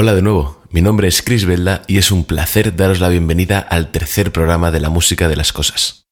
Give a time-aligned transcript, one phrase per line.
[0.00, 3.58] Hola de nuevo, mi nombre es Chris Velda y es un placer daros la bienvenida
[3.58, 6.04] al tercer programa de la música de las cosas.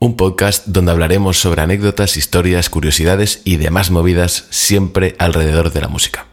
[0.00, 5.86] Un podcast donde hablaremos sobre anécdotas, historias, curiosidades y demás movidas siempre alrededor de la
[5.86, 6.26] música.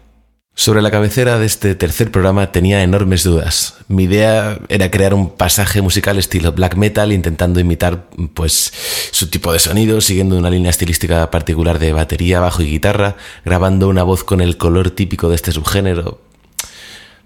[0.55, 3.75] Sobre la cabecera de este tercer programa tenía enormes dudas.
[3.87, 8.73] Mi idea era crear un pasaje musical estilo black metal intentando imitar pues
[9.11, 13.15] su tipo de sonido, siguiendo una línea estilística particular de batería, bajo y guitarra,
[13.45, 16.24] grabando una voz con el color típico de este subgénero.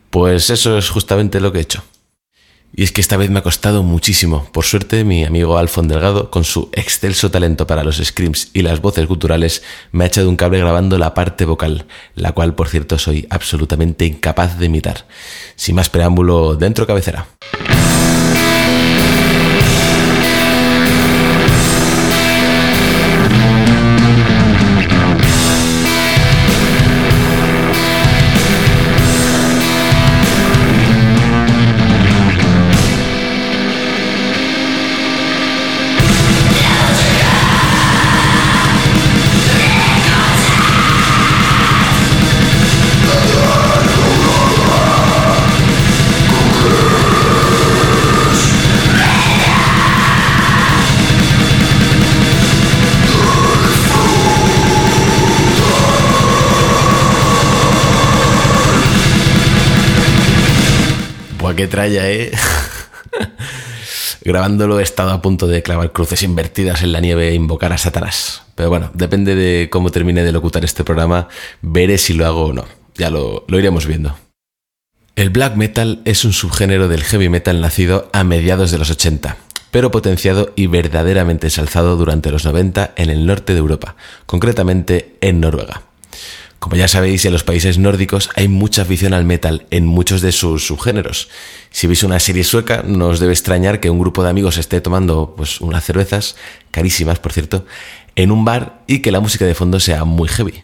[0.09, 1.83] Pues eso es justamente lo que he hecho.
[2.75, 4.47] Y es que esta vez me ha costado muchísimo.
[4.51, 8.79] Por suerte, mi amigo Alfon Delgado, con su excelso talento para los screams y las
[8.79, 12.99] voces guturales, me ha echado un cable grabando la parte vocal, la cual, por cierto,
[12.99, 15.07] soy absolutamente incapaz de imitar.
[15.55, 17.27] Sin más preámbulo, dentro cabecera.
[61.59, 62.31] Que traya, ¿eh?
[64.21, 67.77] Grabándolo he estado a punto de clavar cruces invertidas en la nieve e invocar a
[67.77, 68.43] Satanás.
[68.55, 71.27] Pero bueno, depende de cómo termine de locutar este programa,
[71.61, 72.63] veré si lo hago o no.
[72.95, 74.15] Ya lo, lo iremos viendo.
[75.17, 79.35] El black metal es un subgénero del heavy metal nacido a mediados de los 80,
[79.69, 85.41] pero potenciado y verdaderamente ensalzado durante los 90 en el norte de Europa, concretamente en
[85.41, 85.88] Noruega.
[86.59, 90.33] Como ya sabéis, en los países nórdicos hay mucha afición al metal en muchos de
[90.33, 91.29] sus subgéneros.
[91.71, 94.81] Si veis una serie sueca, no os debe extrañar que un grupo de amigos esté
[94.81, 96.35] tomando pues, unas cervezas,
[96.71, 97.65] carísimas por cierto,
[98.15, 100.63] en un bar y que la música de fondo sea muy heavy.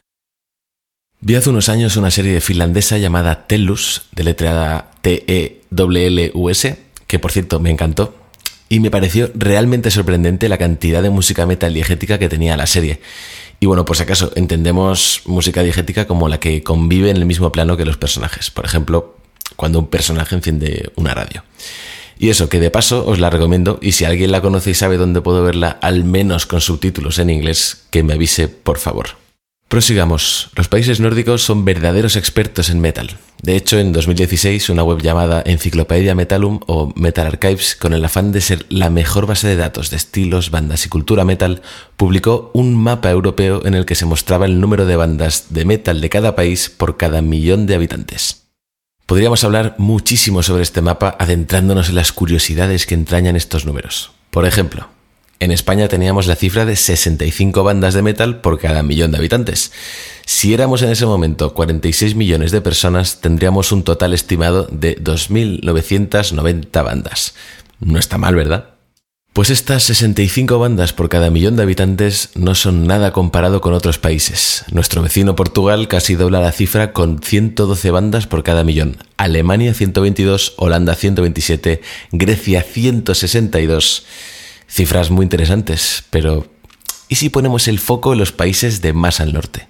[1.22, 6.78] Vi hace unos años una serie finlandesa llamada Tellus, deletreada T-E-L-L-U-S,
[7.08, 8.16] que por cierto me encantó,
[8.68, 13.00] y me pareció realmente sorprendente la cantidad de música metal diegética que tenía la serie.
[13.60, 17.52] Y bueno, por si acaso, entendemos música diegética como la que convive en el mismo
[17.52, 18.52] plano que los personajes.
[18.52, 19.16] Por ejemplo,
[19.56, 21.44] cuando un personaje enciende una radio.
[22.18, 24.98] Y eso, que de paso os la recomiendo y si alguien la conoce y sabe
[24.98, 29.25] dónde puedo verla, al menos con subtítulos en inglés, que me avise, por favor.
[29.68, 30.52] Prosigamos.
[30.56, 33.18] Los países nórdicos son verdaderos expertos en metal.
[33.42, 38.32] De hecho, en 2016, una web llamada Enciclopedia Metalum o Metal Archives, con el afán
[38.32, 41.64] de ser la mejor base de datos de estilos, bandas y cultura metal,
[41.98, 46.00] publicó un mapa europeo en el que se mostraba el número de bandas de metal
[46.00, 48.44] de cada país por cada millón de habitantes.
[49.08, 54.12] Podríamos hablar muchísimo sobre este mapa adentrándonos en las curiosidades que entrañan estos números.
[54.32, 54.90] Por ejemplo,
[55.46, 59.72] en España teníamos la cifra de 65 bandas de metal por cada millón de habitantes.
[60.26, 66.84] Si éramos en ese momento 46 millones de personas, tendríamos un total estimado de 2.990
[66.84, 67.36] bandas.
[67.80, 68.76] No está mal, ¿verdad?
[69.34, 74.00] Pues estas 65 bandas por cada millón de habitantes no son nada comparado con otros
[74.00, 74.64] países.
[74.72, 78.96] Nuestro vecino Portugal casi dobla la cifra con 112 bandas por cada millón.
[79.18, 81.82] Alemania 122, Holanda 127,
[82.14, 84.06] Grecia 162.
[84.68, 86.48] Cifras muy interesantes, pero
[87.08, 89.68] ¿y si ponemos el foco en los países de más al norte?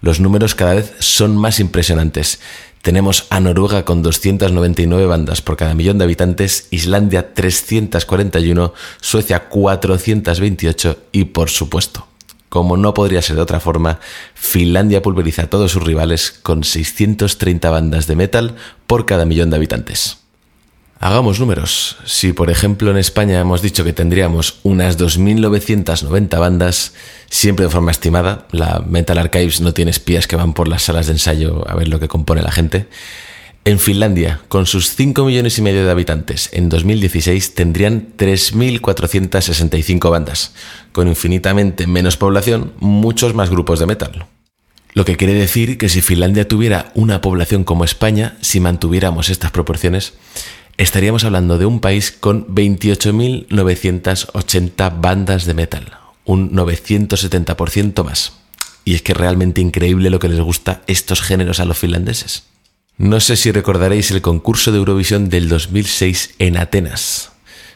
[0.00, 2.40] Los números cada vez son más impresionantes.
[2.82, 10.98] Tenemos a Noruega con 299 bandas por cada millón de habitantes, Islandia 341, Suecia 428
[11.10, 12.06] y por supuesto,
[12.48, 13.98] como no podría ser de otra forma,
[14.34, 18.54] Finlandia pulveriza a todos sus rivales con 630 bandas de metal
[18.86, 20.18] por cada millón de habitantes.
[20.98, 21.96] Hagamos números.
[22.06, 26.94] Si, por ejemplo, en España hemos dicho que tendríamos unas 2.990 bandas,
[27.28, 31.06] siempre de forma estimada, la Metal Archives no tiene espías que van por las salas
[31.06, 32.88] de ensayo a ver lo que compone la gente.
[33.66, 40.54] En Finlandia, con sus 5 millones y medio de habitantes, en 2016 tendrían 3.465 bandas,
[40.92, 44.26] con infinitamente menos población, muchos más grupos de metal.
[44.94, 49.50] Lo que quiere decir que si Finlandia tuviera una población como España, si mantuviéramos estas
[49.50, 50.14] proporciones,
[50.78, 58.32] estaríamos hablando de un país con 28.980 bandas de metal, un 970% más.
[58.84, 62.42] Y es que realmente increíble lo que les gusta estos géneros a los finlandeses.
[62.98, 67.30] No sé si recordaréis el concurso de Eurovisión del 2006 en Atenas.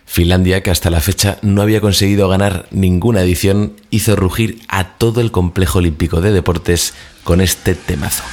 [0.07, 5.21] Finlandia, que hasta la fecha no había conseguido ganar ninguna edición, hizo rugir a todo
[5.21, 8.25] el complejo olímpico de deportes con este temazo.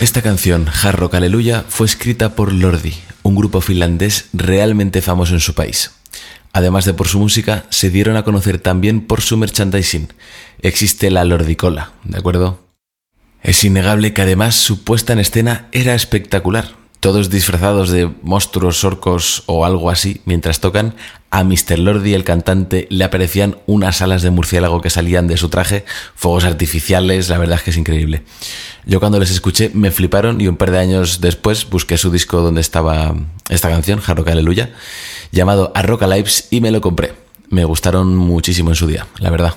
[0.00, 5.40] Esta canción, Hard Rock Aleluya, fue escrita por Lordi, un grupo finlandés realmente famoso en
[5.40, 5.90] su país.
[6.54, 10.08] Además de por su música, se dieron a conocer también por su merchandising.
[10.62, 12.66] Existe la Lordicola, ¿de acuerdo?
[13.42, 19.42] Es innegable que además su puesta en escena era espectacular todos disfrazados de monstruos, orcos
[19.46, 20.94] o algo así, mientras tocan,
[21.30, 21.78] a Mr.
[21.78, 26.44] Lordi, el cantante, le aparecían unas alas de murciélago que salían de su traje, fuegos
[26.44, 28.22] artificiales, la verdad es que es increíble.
[28.84, 32.40] Yo cuando les escuché me fliparon y un par de años después busqué su disco
[32.40, 33.14] donde estaba
[33.48, 34.70] esta canción, Hard Rock Aleluya,
[35.32, 37.14] llamado A Rock Lives y me lo compré.
[37.48, 39.54] Me gustaron muchísimo en su día, la verdad.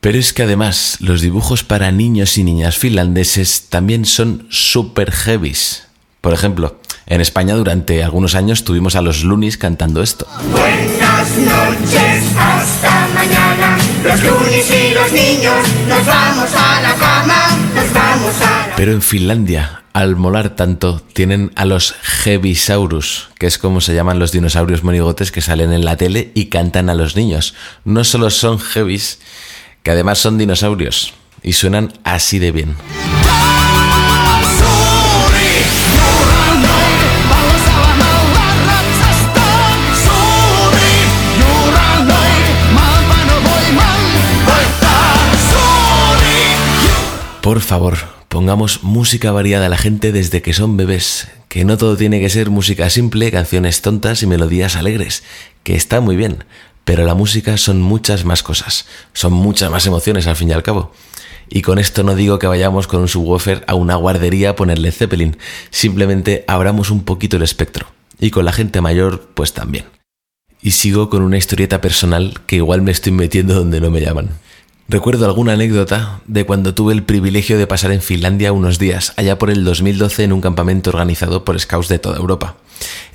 [0.00, 5.84] Pero es que además los dibujos para niños y niñas finlandeses también son super heavies.
[6.22, 6.76] Por ejemplo,
[7.06, 10.24] en España durante algunos años tuvimos a los Lunis cantando esto.
[10.52, 13.76] Buenas noches, hasta mañana.
[14.04, 18.76] Los Lunis y los niños nos vamos a la cama, nos vamos a la...
[18.76, 21.92] Pero en Finlandia, al molar tanto, tienen a los
[22.22, 26.46] Heavisaurus, que es como se llaman los dinosaurios monigotes que salen en la tele y
[26.46, 27.54] cantan a los niños.
[27.84, 29.18] No solo son heavies,
[29.82, 32.76] que además son dinosaurios y suenan así de bien.
[47.42, 47.98] Por favor,
[48.28, 52.30] pongamos música variada a la gente desde que son bebés, que no todo tiene que
[52.30, 55.24] ser música simple, canciones tontas y melodías alegres,
[55.64, 56.44] que está muy bien,
[56.84, 60.62] pero la música son muchas más cosas, son muchas más emociones al fin y al
[60.62, 60.92] cabo.
[61.48, 64.92] Y con esto no digo que vayamos con un subwoofer a una guardería a ponerle
[64.92, 65.36] Zeppelin,
[65.70, 67.88] simplemente abramos un poquito el espectro.
[68.20, 69.86] Y con la gente mayor, pues también.
[70.62, 74.30] Y sigo con una historieta personal que igual me estoy metiendo donde no me llaman.
[74.88, 79.38] Recuerdo alguna anécdota de cuando tuve el privilegio de pasar en Finlandia unos días, allá
[79.38, 82.56] por el 2012 en un campamento organizado por scouts de toda Europa.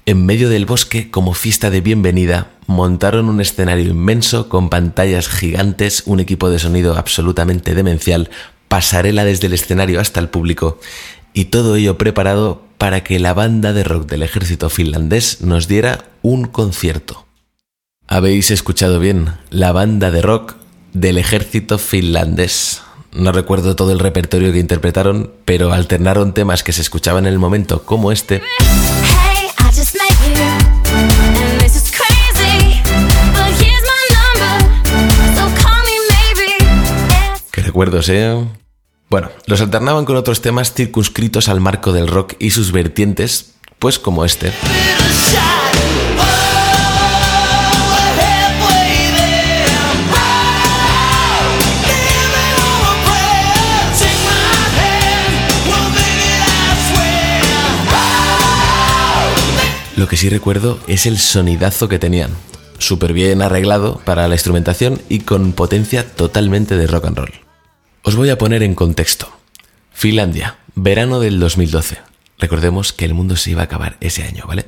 [0.05, 6.03] En medio del bosque, como fiesta de bienvenida, montaron un escenario inmenso con pantallas gigantes,
[6.05, 8.29] un equipo de sonido absolutamente demencial,
[8.69, 10.79] pasarela desde el escenario hasta el público,
[11.33, 16.05] y todo ello preparado para que la banda de rock del ejército finlandés nos diera
[16.21, 17.25] un concierto.
[18.07, 20.55] Habéis escuchado bien, la banda de rock
[20.99, 22.81] del ejército finlandés.
[23.13, 27.39] No recuerdo todo el repertorio que interpretaron, pero alternaron temas que se escuchaban en el
[27.39, 28.41] momento como este.
[37.51, 38.47] Qué recuerdos, ¿eh?
[39.09, 43.99] Bueno, los alternaban con otros temas circunscritos al marco del rock y sus vertientes, pues
[43.99, 44.51] como este.
[59.97, 62.29] Lo que sí recuerdo es el sonidazo que tenían.
[62.77, 67.33] Súper bien arreglado para la instrumentación y con potencia totalmente de rock and roll.
[68.03, 69.27] Os voy a poner en contexto.
[69.91, 71.97] Finlandia, verano del 2012.
[72.37, 74.67] Recordemos que el mundo se iba a acabar ese año, ¿vale?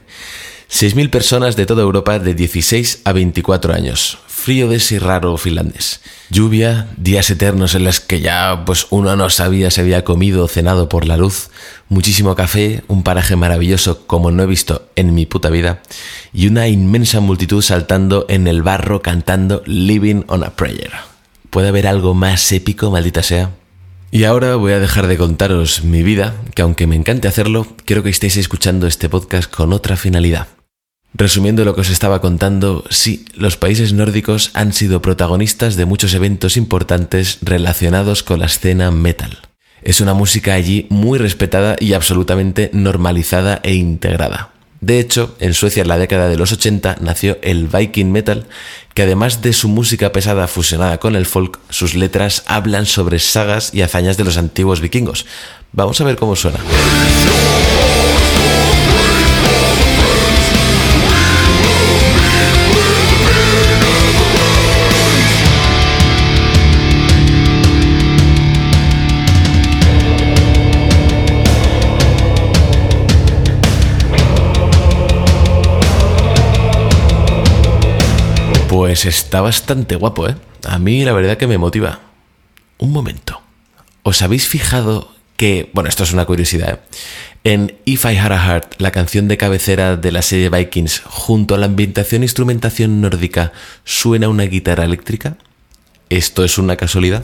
[0.72, 6.00] 6.000 personas de toda Europa de 16 a 24 años frío de ese raro finlandés.
[6.30, 10.48] Lluvia, días eternos en los que ya pues uno no sabía si había comido o
[10.48, 11.50] cenado por la luz,
[11.90, 15.81] muchísimo café, un paraje maravilloso como no he visto en mi puta vida,
[16.31, 20.92] y una inmensa multitud saltando en el barro cantando Living on a Prayer.
[21.50, 23.52] ¿Puede haber algo más épico, maldita sea?
[24.12, 28.04] Y ahora voy a dejar de contaros mi vida, que aunque me encante hacerlo, quiero
[28.04, 30.48] que estéis escuchando este podcast con otra finalidad.
[31.14, 36.14] Resumiendo lo que os estaba contando, sí, los países nórdicos han sido protagonistas de muchos
[36.14, 39.48] eventos importantes relacionados con la escena metal.
[39.81, 44.52] Es una música allí muy respetada y absolutamente normalizada e integrada.
[44.81, 48.45] De hecho, en Suecia en la década de los 80 nació el Viking Metal,
[48.94, 53.74] que además de su música pesada fusionada con el folk, sus letras hablan sobre sagas
[53.74, 55.26] y hazañas de los antiguos vikingos.
[55.74, 56.59] Vamos a ver cómo suena.
[78.69, 80.35] Pues está bastante guapo, ¿eh?
[80.64, 82.02] A mí la verdad que me motiva.
[82.78, 83.42] Un momento.
[84.04, 86.80] ¿Os habéis fijado que, bueno, esto es una curiosidad, ¿eh?
[87.44, 91.56] En If I Had a Heart, la canción de cabecera de la serie Vikings, junto
[91.56, 93.54] a la ambientación e instrumentación nórdica,
[93.85, 95.38] suena una guitarra eléctrica?
[96.09, 97.23] ¿Esto es una casualidad?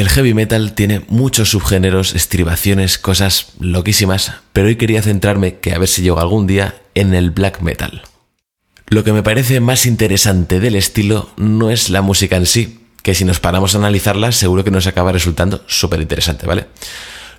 [0.00, 5.78] El heavy metal tiene muchos subgéneros, estribaciones, cosas loquísimas, pero hoy quería centrarme, que a
[5.78, 8.00] ver si llego algún día, en el black metal.
[8.88, 13.14] Lo que me parece más interesante del estilo no es la música en sí, que
[13.14, 16.68] si nos paramos a analizarla seguro que nos acaba resultando súper interesante, ¿vale?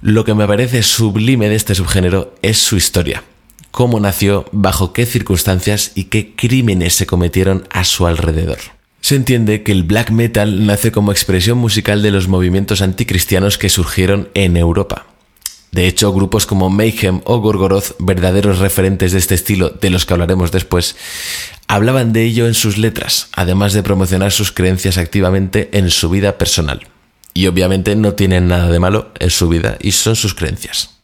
[0.01, 3.23] Lo que me parece sublime de este subgénero es su historia.
[3.71, 8.59] Cómo nació, bajo qué circunstancias y qué crímenes se cometieron a su alrededor.
[9.01, 13.70] Se entiende que el black metal nace como expresión musical de los movimientos anticristianos que
[13.70, 15.08] surgieron en Europa.
[15.72, 20.13] De hecho, grupos como Mayhem o Gorgoroth, verdaderos referentes de este estilo de los que
[20.13, 20.98] hablaremos después,
[21.67, 26.38] hablaban de ello en sus letras, además de promocionar sus creencias activamente en su vida
[26.38, 26.88] personal.
[27.34, 30.98] Y obviamente no tienen nada de malo en su vida y son sus creencias.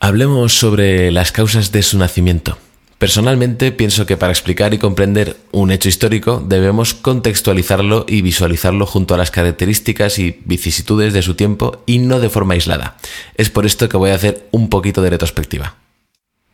[0.00, 2.58] Hablemos sobre las causas de su nacimiento.
[2.98, 9.14] Personalmente pienso que para explicar y comprender un hecho histórico debemos contextualizarlo y visualizarlo junto
[9.14, 12.96] a las características y vicisitudes de su tiempo y no de forma aislada.
[13.36, 15.76] Es por esto que voy a hacer un poquito de retrospectiva.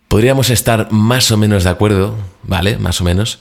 [0.08, 2.78] Podríamos estar más o menos de acuerdo, ¿vale?
[2.78, 3.38] Más o menos,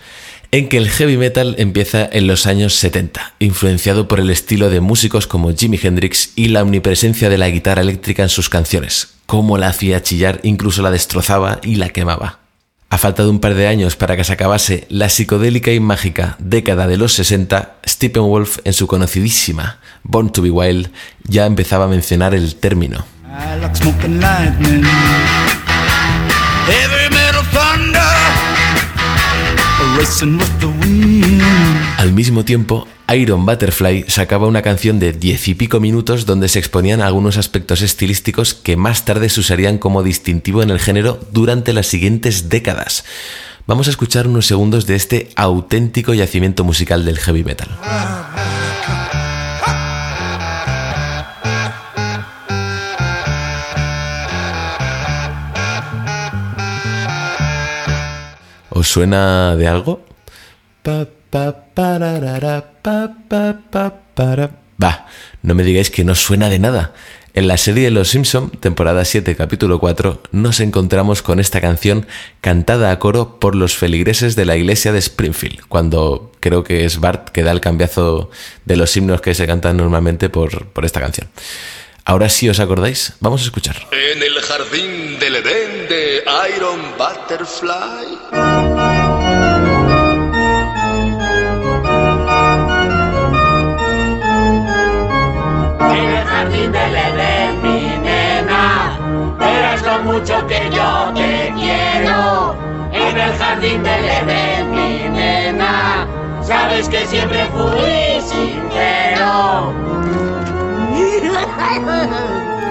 [0.52, 4.82] en que el heavy metal empieza en los años 70, influenciado por el estilo de
[4.82, 9.58] músicos como Jimi Hendrix y la omnipresencia de la guitarra eléctrica en sus canciones, cómo
[9.58, 12.49] la hacía chillar, incluso la destrozaba y la quemaba.
[12.92, 16.36] A falta de un par de años para que se acabase la psicodélica y mágica
[16.40, 20.90] década de los 60, Steppenwolf en su conocidísima Born to be Wild
[21.24, 23.06] ya empezaba a mencionar el término.
[31.98, 36.60] Al mismo tiempo, Iron Butterfly sacaba una canción de diez y pico minutos donde se
[36.60, 41.74] exponían algunos aspectos estilísticos que más tarde se usarían como distintivo en el género durante
[41.74, 43.04] las siguientes décadas.
[43.68, 47.68] Vamos a escuchar unos segundos de este auténtico yacimiento musical del heavy metal.
[58.80, 60.06] ¿Os suena de algo?
[64.82, 65.06] Va,
[65.42, 66.94] no me digáis que no suena de nada.
[67.34, 72.08] En la serie de Los Simpson, temporada 7, capítulo 4, nos encontramos con esta canción
[72.40, 77.02] cantada a coro por los feligreses de la iglesia de Springfield, cuando creo que es
[77.02, 78.32] Bart que da el cambiazo
[78.64, 81.28] de los himnos que se cantan normalmente por, por esta canción.
[82.10, 83.76] Ahora sí os acordáis, vamos a escuchar.
[83.92, 86.24] En el jardín del Edén de
[86.56, 88.18] Iron Butterfly.
[100.04, 102.56] mucho que yo te quiero.
[102.92, 106.08] En el jardín del Edén, mi nena,
[106.42, 110.09] sabes que siempre fui sincero.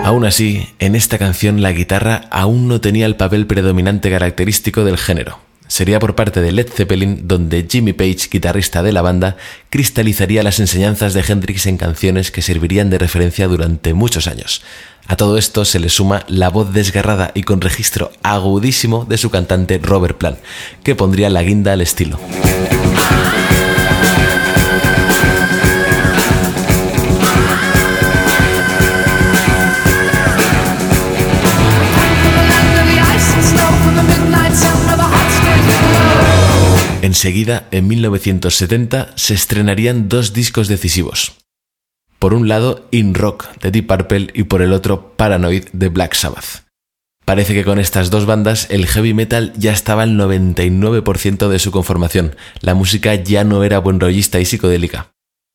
[0.05, 4.97] Aún así, en esta canción la guitarra aún no tenía el papel predominante característico del
[4.97, 5.39] género.
[5.67, 9.37] Sería por parte de Led Zeppelin donde Jimmy Page, guitarrista de la banda,
[9.69, 14.63] cristalizaría las enseñanzas de Hendrix en canciones que servirían de referencia durante muchos años.
[15.07, 19.29] A todo esto se le suma la voz desgarrada y con registro agudísimo de su
[19.29, 20.39] cantante Robert Plant,
[20.83, 22.19] que pondría la guinda al estilo.
[37.09, 41.39] Enseguida, en 1970, se estrenarían dos discos decisivos.
[42.19, 46.13] Por un lado, In Rock de Deep Purple y por el otro, Paranoid de Black
[46.13, 46.67] Sabbath.
[47.25, 51.71] Parece que con estas dos bandas el heavy metal ya estaba al 99% de su
[51.71, 55.11] conformación, la música ya no era buen rollista y psicodélica.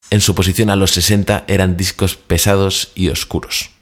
[0.09, 3.72] En su posición a los 60 eran discos pesados y oscuros.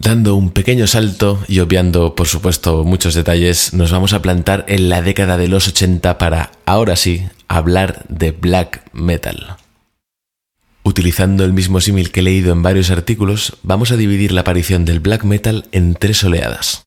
[0.00, 4.88] Dando un pequeño salto y obviando, por supuesto, muchos detalles, nos vamos a plantar en
[4.88, 9.58] la década de los 80 para, ahora sí, hablar de black metal.
[10.84, 14.86] Utilizando el mismo símil que he leído en varios artículos, vamos a dividir la aparición
[14.86, 16.84] del black metal en tres oleadas.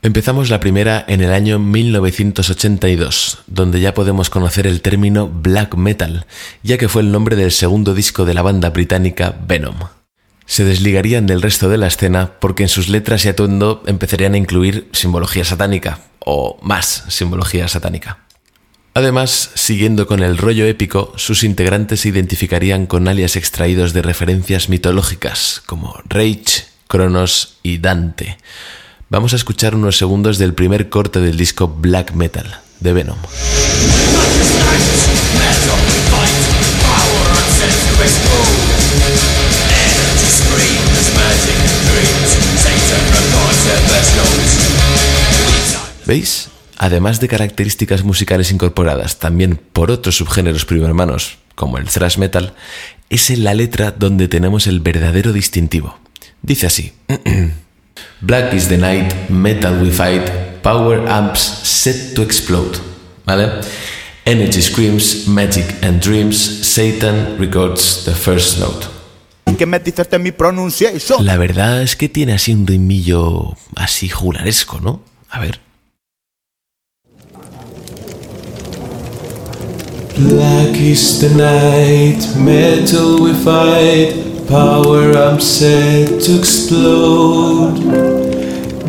[0.00, 6.24] Empezamos la primera en el año 1982, donde ya podemos conocer el término black metal,
[6.62, 9.76] ya que fue el nombre del segundo disco de la banda británica Venom
[10.46, 14.38] se desligarían del resto de la escena porque en sus letras y atuendo empezarían a
[14.38, 18.18] incluir simbología satánica, o más simbología satánica.
[18.96, 24.68] Además, siguiendo con el rollo épico, sus integrantes se identificarían con alias extraídos de referencias
[24.68, 28.38] mitológicas como Rage, Cronos y Dante.
[29.10, 33.18] Vamos a escuchar unos segundos del primer corte del disco Black Metal de Venom.
[46.06, 46.48] ¿Veis?
[46.76, 52.54] Además de características musicales incorporadas también por otros subgéneros primermanos, como el thrash metal,
[53.10, 55.98] es en la letra donde tenemos el verdadero distintivo.
[56.42, 56.92] Dice así:
[58.20, 60.28] Black is the night, metal we fight,
[60.62, 62.78] power amps set to explode.
[63.24, 63.60] ¿Vale?
[64.26, 68.93] Energy screams, magic and dreams, Satan records the first note.
[69.56, 71.24] ¿Qué me dices de mi pronunciación?
[71.24, 75.00] La verdad es que tiene así un ritmillo así juglaresco, ¿no?
[75.30, 75.60] A ver.
[80.16, 84.14] Black is the night, metal we fight,
[84.48, 87.80] power I'm set to explode.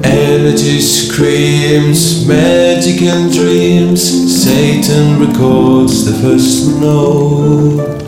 [0.03, 4.01] Energy screams, magic and dreams,
[4.43, 8.04] Satan records the first note.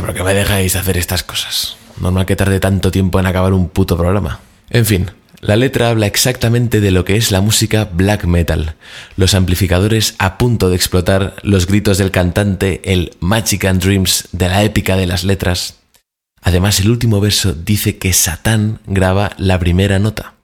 [0.00, 1.76] Pero que me dejáis hacer estas cosas.
[2.00, 4.40] Normal que tarde tanto tiempo en acabar un puto programa.
[4.70, 8.76] En fin, la letra habla exactamente de lo que es la música black metal,
[9.16, 14.48] los amplificadores a punto de explotar, los gritos del cantante, el Magic and Dreams de
[14.48, 15.74] la épica de las letras.
[16.40, 20.34] Además, el último verso dice que Satán graba la primera nota.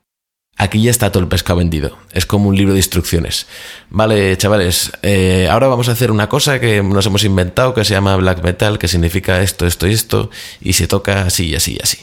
[0.59, 1.97] Aquí ya está todo el pescado vendido.
[2.13, 3.47] Es como un libro de instrucciones.
[3.91, 7.95] Vale, chavales, eh, ahora vamos a hacer una cosa que nos hemos inventado que se
[7.95, 11.77] llama black metal, que significa esto, esto y esto, y se toca así y así
[11.79, 11.99] y así.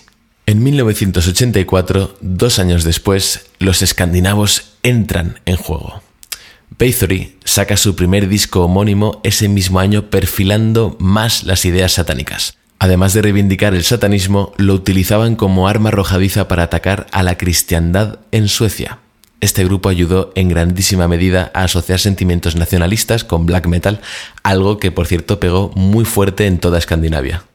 [0.45, 6.01] En 1984, dos años después, los escandinavos entran en juego.
[6.79, 12.57] Bathory saca su primer disco homónimo ese mismo año perfilando más las ideas satánicas.
[12.85, 18.19] Además de reivindicar el satanismo, lo utilizaban como arma arrojadiza para atacar a la cristiandad
[18.31, 18.99] en Suecia.
[19.41, 24.01] Este grupo ayudó en grandísima medida a asociar sentimientos nacionalistas con black metal,
[24.43, 27.45] algo que por cierto pegó muy fuerte en toda Escandinavia.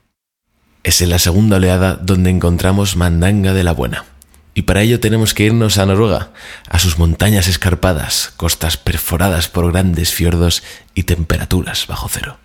[0.83, 4.07] Es en la segunda oleada donde encontramos mandanga de la buena.
[4.55, 6.31] Y para ello tenemos que irnos a Noruega,
[6.69, 10.65] a sus montañas escarpadas, costas perforadas por grandes fiordos
[10.97, 12.39] y temperaturas bajo cero.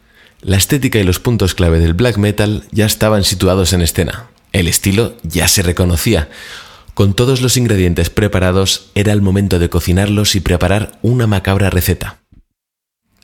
[0.45, 4.27] La estética y los puntos clave del black metal ya estaban situados en escena.
[4.51, 6.29] El estilo ya se reconocía.
[6.93, 12.19] Con todos los ingredientes preparados, era el momento de cocinarlos y preparar una macabra receta.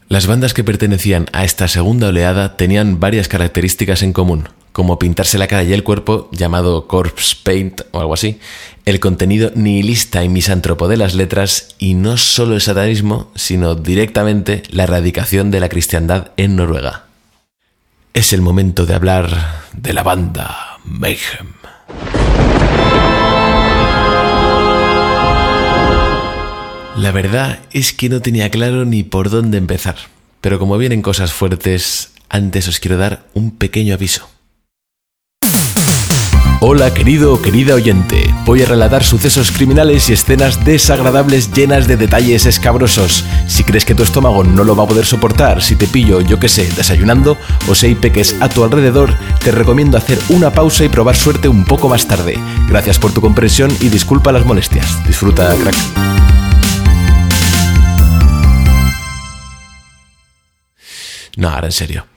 [0.08, 5.38] Las bandas que pertenecían a esta segunda oleada tenían varias características en común, como pintarse
[5.38, 8.40] la cara y el cuerpo, llamado corpse paint o algo así,
[8.86, 14.64] el contenido nihilista y misántropo de las letras y no solo el satanismo, sino directamente
[14.72, 17.11] la erradicación de la cristiandad en Noruega.
[18.14, 21.54] Es el momento de hablar de la banda Mayhem.
[26.98, 29.96] La verdad es que no tenía claro ni por dónde empezar,
[30.42, 34.31] pero como vienen cosas fuertes, antes os quiero dar un pequeño aviso.
[36.64, 41.98] Hola querido o querida oyente, voy a relatar sucesos criminales y escenas desagradables llenas de
[41.98, 43.26] detalles escabrosos.
[43.48, 46.40] Si crees que tu estómago no lo va a poder soportar, si te pillo, yo
[46.40, 47.36] que sé, desayunando
[47.68, 51.48] o si hay peques a tu alrededor, te recomiendo hacer una pausa y probar suerte
[51.48, 52.38] un poco más tarde.
[52.70, 55.04] Gracias por tu comprensión y disculpa las molestias.
[55.08, 55.76] Disfruta, crack.
[61.38, 62.11] No, ahora en serio.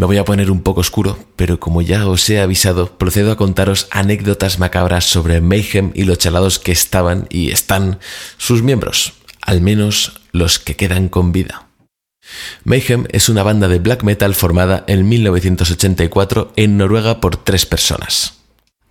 [0.00, 3.36] Me voy a poner un poco oscuro, pero como ya os he avisado, procedo a
[3.36, 7.98] contaros anécdotas macabras sobre Mayhem y los chalados que estaban y están
[8.38, 11.66] sus miembros, al menos los que quedan con vida.
[12.64, 18.38] Mayhem es una banda de black metal formada en 1984 en Noruega por tres personas.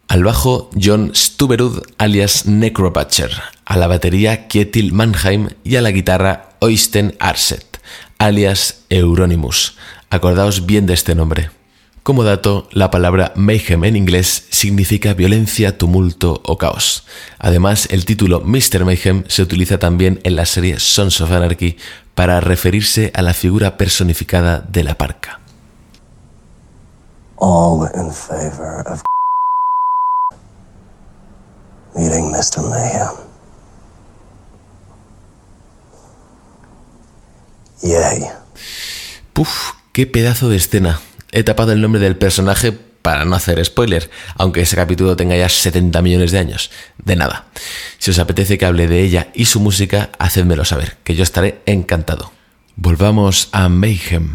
[0.10, 3.32] Al bajo, John Stuberud alias Necrobutcher,
[3.66, 7.82] a la batería Kjetil Mannheim y a la guitarra Oysten Arset,
[8.20, 9.76] alias Euronymous.
[10.10, 11.52] Acordaos bien de este nombre.
[12.04, 17.06] Como dato, la palabra mayhem en inglés significa violencia, tumulto o caos.
[17.38, 18.86] Además, el título Mr.
[18.86, 21.78] Mayhem se utiliza también en la serie Sons of Anarchy
[22.16, 25.40] para referirse a la figura personificada de la parca.
[27.40, 29.02] all in favor of
[31.96, 32.62] meeting Mr.
[32.70, 33.16] Mayhem.
[37.82, 38.30] Yay.
[39.34, 41.00] Puf, qué pedazo de escena.
[41.32, 42.72] He tapado el nombre del personaje
[43.02, 46.72] para no hacer spoiler, aunque ese capítulo tenga ya 70 millones de años.
[46.98, 47.46] De nada.
[47.98, 51.62] Si os apetece que hable de ella y su música, hacedmelo saber, que yo estaré
[51.66, 52.32] encantado.
[52.76, 54.34] Volvamos a Mayhem.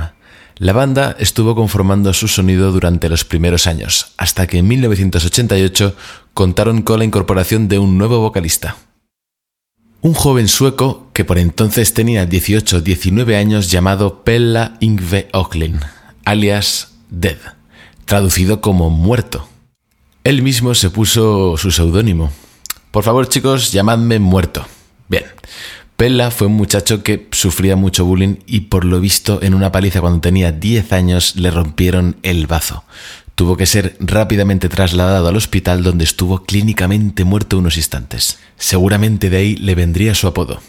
[0.56, 5.96] La banda estuvo conformando su sonido durante los primeros años, hasta que en 1988
[6.32, 8.76] contaron con la incorporación de un nuevo vocalista.
[10.04, 15.80] Un joven sueco que por entonces tenía 18-19 años llamado Pella Ingve Oklin,
[16.26, 17.38] alias Dead,
[18.04, 19.48] traducido como muerto.
[20.22, 22.30] Él mismo se puso su seudónimo.
[22.90, 24.66] Por favor, chicos, llamadme muerto.
[25.08, 25.24] Bien.
[25.96, 30.02] Pella fue un muchacho que sufría mucho bullying y por lo visto en una paliza
[30.02, 32.84] cuando tenía 10 años le rompieron el bazo.
[33.34, 38.38] Tuvo que ser rápidamente trasladado al hospital donde estuvo clínicamente muerto unos instantes.
[38.56, 40.60] Seguramente de ahí le vendría su apodo.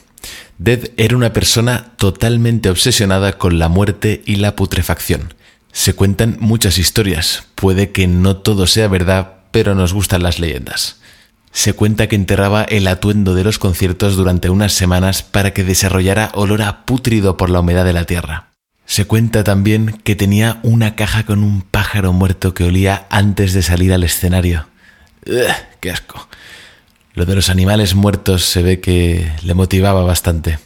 [0.57, 5.33] Dead era una persona totalmente obsesionada con la muerte y la putrefacción.
[5.71, 11.01] Se cuentan muchas historias, puede que no todo sea verdad, pero nos gustan las leyendas.
[11.51, 16.31] Se cuenta que enterraba el atuendo de los conciertos durante unas semanas para que desarrollara
[16.33, 18.54] olor a pútrido por la humedad de la tierra.
[18.85, 23.61] Se cuenta también que tenía una caja con un pájaro muerto que olía antes de
[23.61, 24.67] salir al escenario.
[25.79, 26.27] ¡Qué asco!
[27.13, 30.59] Lo de los animales muertos se ve que le motivaba bastante.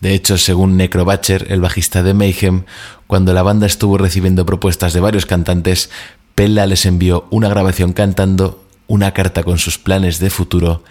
[0.00, 2.64] De hecho, según Necrobatcher, el bajista de Mayhem,
[3.06, 5.90] cuando la banda estuvo recibiendo propuestas de varios cantantes,
[6.34, 10.82] Pella les envió una grabación cantando una carta con sus planes de futuro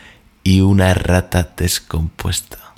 [0.43, 2.73] y una rata descompuesta.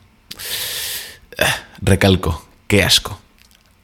[1.81, 3.19] Recalco, qué asco.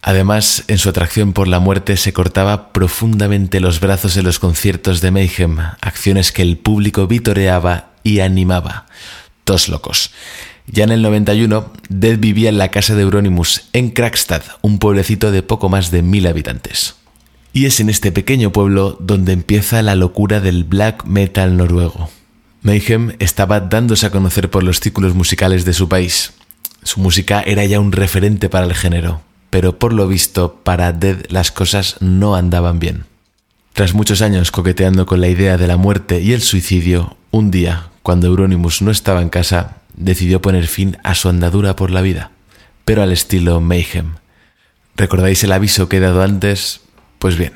[0.01, 4.99] Además, en su atracción por la muerte se cortaba profundamente los brazos en los conciertos
[5.01, 8.87] de Mayhem, acciones que el público vitoreaba y animaba.
[9.45, 10.11] Dos locos.
[10.65, 15.31] Ya en el 91, Dead vivía en la casa de Euronymous, en Krakstad, un pueblecito
[15.31, 16.95] de poco más de mil habitantes.
[17.53, 22.09] Y es en este pequeño pueblo donde empieza la locura del black metal noruego.
[22.63, 26.33] Mayhem estaba dándose a conocer por los círculos musicales de su país.
[26.83, 31.25] Su música era ya un referente para el género, pero por lo visto para Dead
[31.29, 33.05] las cosas no andaban bien.
[33.73, 37.89] Tras muchos años coqueteando con la idea de la muerte y el suicidio, un día,
[38.01, 42.31] cuando Euronymous no estaba en casa, decidió poner fin a su andadura por la vida,
[42.85, 44.15] pero al estilo Mayhem.
[44.95, 46.81] ¿Recordáis el aviso que he dado antes?
[47.19, 47.53] Pues bien,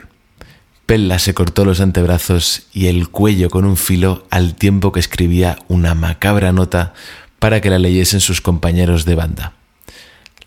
[0.86, 5.58] Pella se cortó los antebrazos y el cuello con un filo al tiempo que escribía
[5.68, 6.94] una macabra nota
[7.40, 9.54] para que la leyesen sus compañeros de banda.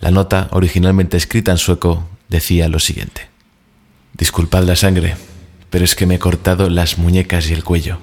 [0.01, 3.29] La nota, originalmente escrita en sueco, decía lo siguiente.
[4.15, 5.17] Disculpad la sangre,
[5.71, 7.99] pero es que me he cortado las muñecas y el cuello.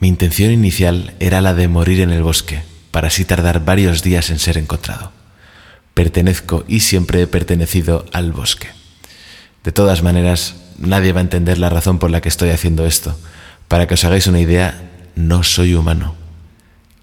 [0.00, 4.30] Mi intención inicial era la de morir en el bosque, para así tardar varios días
[4.30, 5.12] en ser encontrado.
[5.94, 8.68] Pertenezco y siempre he pertenecido al bosque.
[9.62, 13.18] De todas maneras, nadie va a entender la razón por la que estoy haciendo esto.
[13.68, 16.16] Para que os hagáis una idea, no soy humano.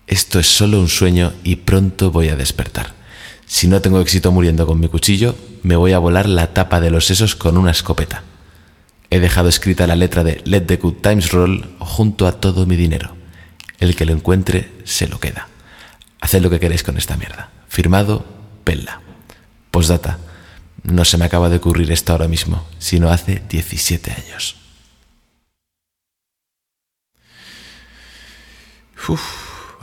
[0.05, 3.00] Esto es solo un sueño y pronto voy a despertar.
[3.51, 6.89] Si no tengo éxito muriendo con mi cuchillo, me voy a volar la tapa de
[6.89, 8.23] los sesos con una escopeta.
[9.09, 12.77] He dejado escrita la letra de Let the Good Times Roll junto a todo mi
[12.77, 13.13] dinero.
[13.81, 15.49] El que lo encuentre se lo queda.
[16.21, 17.49] Haced lo que queréis con esta mierda.
[17.67, 18.25] Firmado,
[18.63, 19.01] Pella.
[19.69, 20.17] Postdata.
[20.83, 24.55] No se me acaba de ocurrir esto ahora mismo, sino hace 17 años.
[29.09, 29.21] Uf,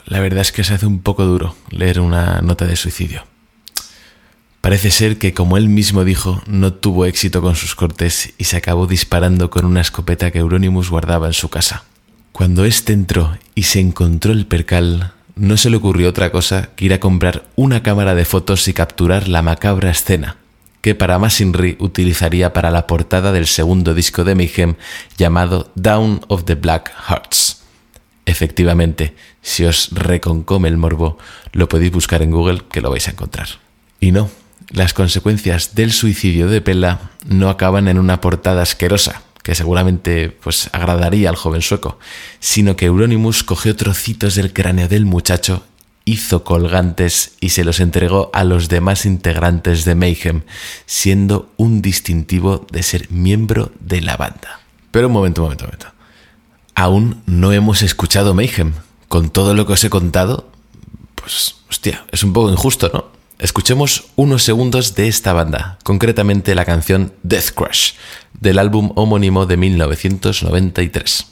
[0.06, 3.24] la verdad es que se hace un poco duro leer una nota de suicidio.
[4.60, 8.56] Parece ser que, como él mismo dijo, no tuvo éxito con sus cortes y se
[8.56, 11.84] acabó disparando con una escopeta que Euronymous guardaba en su casa.
[12.32, 16.84] Cuando éste entró y se encontró el percal, no se le ocurrió otra cosa que
[16.84, 20.36] ir a comprar una cámara de fotos y capturar la macabra escena,
[20.80, 24.74] que para Masinri utilizaría para la portada del segundo disco de Mayhem
[25.16, 27.62] llamado Down of the Black Hearts.
[28.26, 31.18] Efectivamente, si os reconcome el morbo,
[31.52, 33.48] lo podéis buscar en Google que lo vais a encontrar.
[34.00, 34.28] Y no,
[34.70, 40.68] las consecuencias del suicidio de Pella no acaban en una portada asquerosa, que seguramente pues
[40.72, 41.98] agradaría al joven sueco,
[42.38, 45.64] sino que Euronymous cogió trocitos del cráneo del muchacho,
[46.04, 50.42] hizo colgantes y se los entregó a los demás integrantes de Mayhem,
[50.86, 54.60] siendo un distintivo de ser miembro de la banda.
[54.90, 55.92] Pero un momento, un momento, un momento.
[56.74, 58.72] Aún no hemos escuchado Mayhem.
[59.08, 60.50] Con todo lo que os he contado,
[61.14, 63.17] pues, hostia, es un poco injusto, ¿no?
[63.38, 67.92] Escuchemos unos segundos de esta banda, concretamente la canción Death Crush,
[68.40, 71.24] del álbum homónimo de 1993.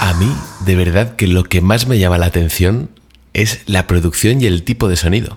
[0.00, 2.90] A mí, de verdad que lo que más me llama la atención
[3.36, 5.36] es la producción y el tipo de sonido.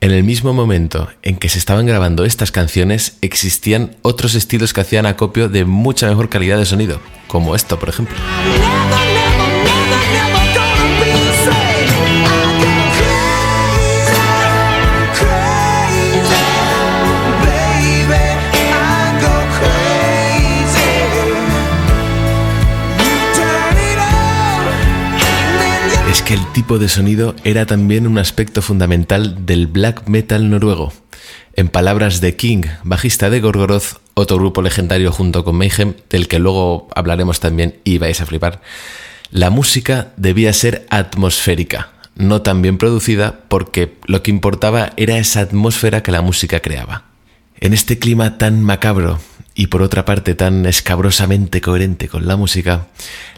[0.00, 4.80] En el mismo momento en que se estaban grabando estas canciones, existían otros estilos que
[4.80, 8.16] hacían acopio de mucha mejor calidad de sonido, como esto, por ejemplo.
[26.60, 30.92] Tipo de sonido era también un aspecto fundamental del black metal noruego.
[31.54, 36.38] En palabras de King, bajista de Gorgoroth, otro grupo legendario junto con Mayhem, del que
[36.38, 38.60] luego hablaremos también y vais a flipar,
[39.30, 45.40] la música debía ser atmosférica, no tan bien producida porque lo que importaba era esa
[45.40, 47.04] atmósfera que la música creaba.
[47.58, 49.18] En este clima tan macabro
[49.60, 52.86] y por otra parte tan escabrosamente coherente con la música,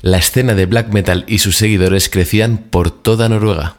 [0.02, 3.74] la escena de black metal y sus seguidores crecían por toda Noruega.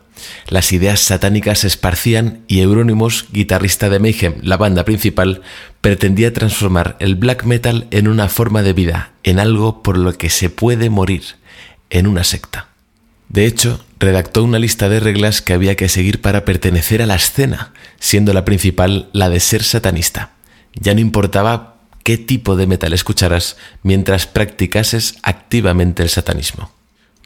[0.50, 5.42] Las ideas satánicas se esparcían y Euronymous, guitarrista de Mayhem, la banda principal,
[5.80, 10.30] pretendía transformar el black metal en una forma de vida, en algo por lo que
[10.30, 11.24] se puede morir,
[11.90, 12.68] en una secta.
[13.30, 17.16] De hecho, redactó una lista de reglas que había que seguir para pertenecer a la
[17.16, 20.32] escena, siendo la principal la de ser satanista.
[20.76, 21.73] Ya no importaba
[22.04, 26.72] qué tipo de metal escucharas mientras practicases activamente el satanismo.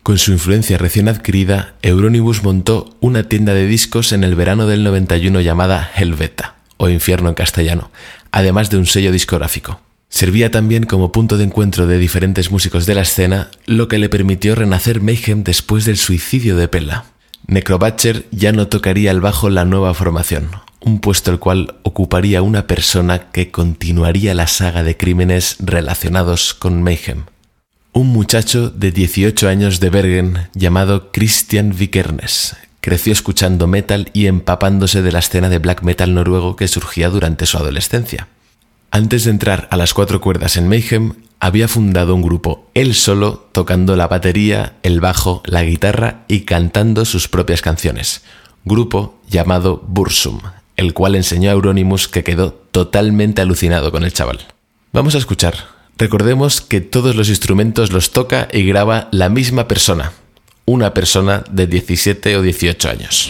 [0.04, 4.84] Con su influencia recién adquirida, Euronymous montó una tienda de discos en el verano del
[4.84, 7.92] 91 llamada Helveta, o Infierno en castellano,
[8.32, 9.82] además de un sello discográfico.
[10.10, 14.08] Servía también como punto de encuentro de diferentes músicos de la escena, lo que le
[14.08, 17.04] permitió renacer Mayhem después del suicidio de Pella.
[17.48, 22.68] Necrobatcher ya no tocaría el bajo la nueva formación, un puesto el cual ocuparía una
[22.68, 27.26] persona que continuaría la saga de crímenes relacionados con Mayhem
[27.98, 32.56] un muchacho de 18 años de Bergen llamado Christian Vikernes.
[32.80, 37.48] Creció escuchando metal y empapándose de la escena de black metal noruego que surgía durante
[37.48, 38.28] su adolescencia.
[38.92, 43.50] Antes de entrar a las cuatro cuerdas en Mayhem, había fundado un grupo él solo
[43.52, 48.22] tocando la batería, el bajo, la guitarra y cantando sus propias canciones.
[48.64, 50.40] Grupo llamado Bursum,
[50.78, 54.40] el cual enseñó a Euronymous que quedó totalmente alucinado con el chaval.
[54.94, 60.14] Vamos a escuchar Recordemos que todos los instrumentos los toca y graba la misma persona,
[60.66, 63.30] una persona de 17 o 18 años.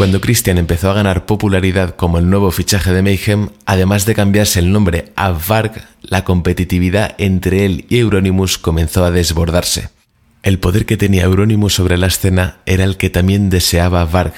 [0.00, 4.58] Cuando Christian empezó a ganar popularidad como el nuevo fichaje de Mayhem, además de cambiarse
[4.58, 9.90] el nombre a Varg, la competitividad entre él y Euronymous comenzó a desbordarse.
[10.42, 14.32] El poder que tenía Euronymous sobre la escena era el que también deseaba Varg.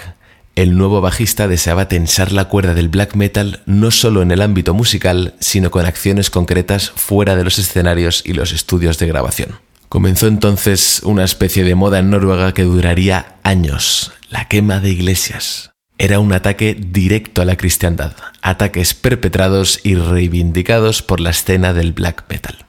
[0.57, 4.75] El nuevo bajista deseaba tensar la cuerda del black metal no solo en el ámbito
[4.75, 9.61] musical, sino con acciones concretas fuera de los escenarios y los estudios de grabación.
[9.93, 15.73] Comenzó entonces una especie de moda en Noruega que duraría años, la quema de iglesias.
[15.99, 21.93] Era un ataque directo a la cristiandad, ataques perpetrados y reivindicados por la escena del
[21.93, 22.65] black metal.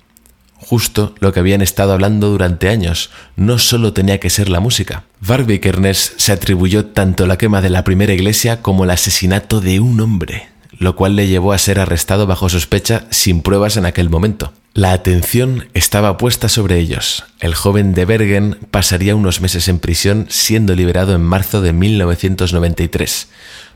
[0.58, 5.06] Justo lo que habían estado hablando durante años, no solo tenía que ser la música.
[5.22, 10.02] Vikernes se atribuyó tanto la quema de la primera iglesia como el asesinato de un
[10.02, 10.50] hombre,
[10.84, 14.54] lo cual le llevó a ser arrestado bajo sospecha sin pruebas en aquel momento.
[14.74, 17.24] La atención estaba puesta sobre ellos.
[17.40, 23.30] El joven de Bergen pasaría unos meses en prisión siendo liberado en marzo de 1993.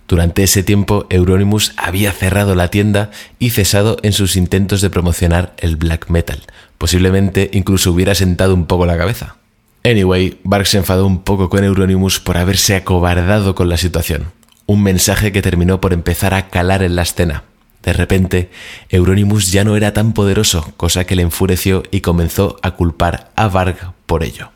[0.08, 5.54] Durante ese tiempo, Euronymous había cerrado la tienda y cesado en sus intentos de promocionar
[5.58, 6.44] el black metal.
[6.78, 9.36] Posiblemente incluso hubiera sentado un poco la cabeza.
[9.84, 14.37] Anyway, Bark se enfadó un poco con Euronymous por haberse acobardado con la situación.
[14.68, 17.46] Un mensaje que terminó por empezar a calar en la escena.
[17.82, 18.52] De repente,
[18.90, 23.48] Euronymous ya no era tan poderoso, cosa que le enfureció y comenzó a culpar a
[23.48, 24.52] Varg por ello.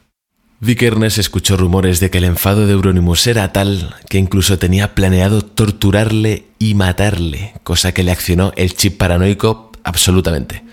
[0.60, 5.42] Vikernes escuchó rumores de que el enfado de Euronymous era tal que incluso tenía planeado
[5.42, 10.64] torturarle y matarle, cosa que le accionó el chip paranoico absolutamente.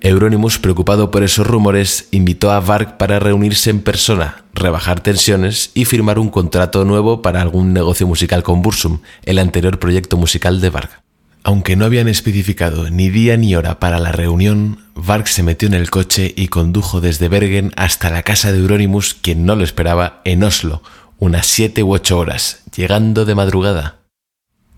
[0.00, 5.84] Euronymous, preocupado por esos rumores, invitó a Varg para reunirse en persona, rebajar tensiones y
[5.86, 10.70] firmar un contrato nuevo para algún negocio musical con Bursum, el anterior proyecto musical de
[10.70, 10.90] Varg.
[11.42, 15.74] Aunque no habían especificado ni día ni hora para la reunión, Varg se metió en
[15.74, 20.20] el coche y condujo desde Bergen hasta la casa de Euronymous, quien no lo esperaba,
[20.24, 20.82] en Oslo,
[21.18, 23.96] unas siete u ocho horas, llegando de madrugada.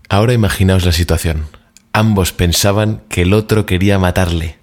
[0.09, 1.45] Ahora imaginaos la situación.
[1.93, 4.60] Ambos pensaban que el otro quería matarle.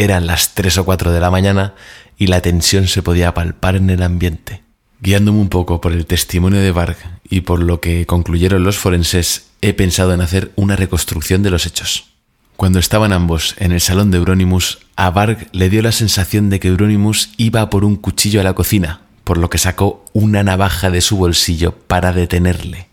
[0.00, 1.74] Eran las tres o cuatro de la mañana
[2.16, 4.62] y la tensión se podía palpar en el ambiente.
[5.02, 6.96] Guiándome un poco por el testimonio de Varg
[7.28, 11.66] y por lo que concluyeron los forenses, he pensado en hacer una reconstrucción de los
[11.66, 12.14] hechos.
[12.56, 16.60] Cuando estaban ambos en el salón de Euronymous, a Varg le dio la sensación de
[16.60, 20.90] que Euronymous iba por un cuchillo a la cocina, por lo que sacó una navaja
[20.90, 22.88] de su bolsillo para detenerle.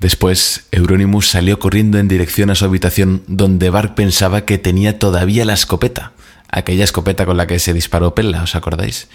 [0.00, 5.44] Después, Euronymous salió corriendo en dirección a su habitación donde Varg pensaba que tenía todavía
[5.44, 6.14] la escopeta,
[6.50, 9.08] aquella escopeta con la que se disparó Pella, ¿os acordáis?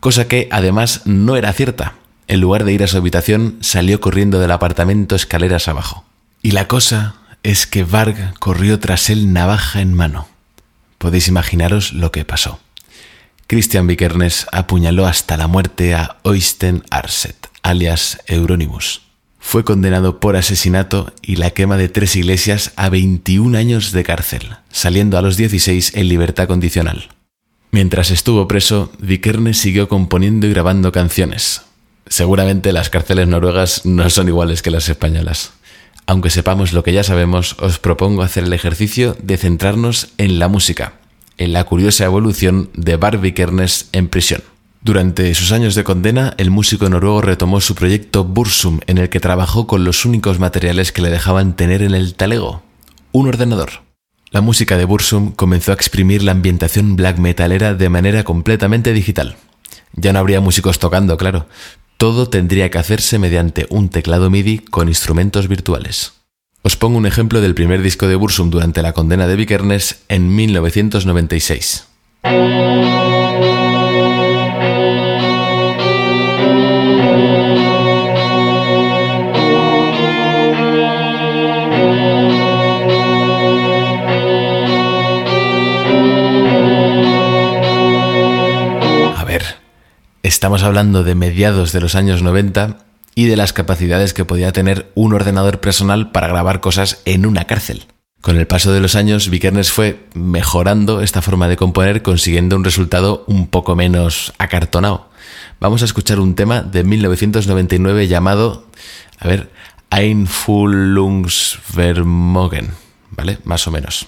[0.00, 1.94] Cosa que además no era cierta.
[2.28, 6.04] En lugar de ir a su habitación, salió corriendo del apartamento escaleras abajo.
[6.42, 10.28] Y la cosa es que Varg corrió tras él navaja en mano.
[10.98, 12.60] Podéis imaginaros lo que pasó.
[13.46, 19.02] Christian Vikernes apuñaló hasta la muerte a Oysten Arset, alias Euronymous.
[19.44, 24.56] Fue condenado por asesinato y la quema de tres iglesias a 21 años de cárcel,
[24.70, 27.08] saliendo a los 16 en libertad condicional.
[27.70, 31.62] Mientras estuvo preso, Vikernes siguió componiendo y grabando canciones.
[32.06, 35.52] Seguramente las cárceles noruegas no son iguales que las españolas.
[36.06, 40.48] Aunque sepamos lo que ya sabemos, os propongo hacer el ejercicio de centrarnos en la
[40.48, 40.94] música,
[41.36, 44.42] en la curiosa evolución de Barbie Kernes en prisión.
[44.84, 49.20] Durante sus años de condena, el músico noruego retomó su proyecto Bursum, en el que
[49.20, 52.64] trabajó con los únicos materiales que le dejaban tener en el talego,
[53.12, 53.82] un ordenador.
[54.32, 59.36] La música de Bursum comenzó a exprimir la ambientación black metalera de manera completamente digital.
[59.94, 61.46] Ya no habría músicos tocando, claro,
[61.96, 66.14] todo tendría que hacerse mediante un teclado MIDI con instrumentos virtuales.
[66.62, 70.34] Os pongo un ejemplo del primer disco de Bursum durante la condena de Vikernes en
[70.34, 71.86] 1996.
[90.22, 92.78] Estamos hablando de mediados de los años 90
[93.16, 97.46] y de las capacidades que podía tener un ordenador personal para grabar cosas en una
[97.46, 97.86] cárcel.
[98.20, 102.62] Con el paso de los años, Vikernes fue mejorando esta forma de componer, consiguiendo un
[102.62, 105.10] resultado un poco menos acartonado.
[105.58, 108.68] Vamos a escuchar un tema de 1999 llamado,
[109.18, 109.50] a ver,
[109.90, 112.70] Einfühlungsvermogen,
[113.10, 113.38] ¿vale?
[113.42, 114.06] Más o menos.